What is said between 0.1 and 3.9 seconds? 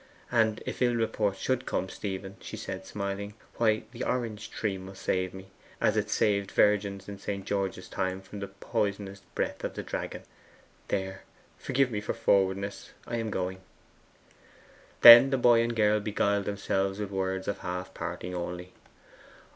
'And if ill report should come, Stephen,' she said smiling, 'why,